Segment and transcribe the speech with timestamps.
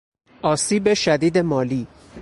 [0.41, 1.87] آسیب شدید مالی